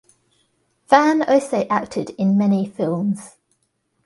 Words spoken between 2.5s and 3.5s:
films.